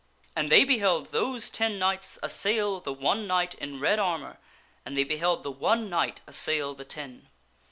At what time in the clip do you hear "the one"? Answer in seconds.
2.79-3.27, 5.43-5.91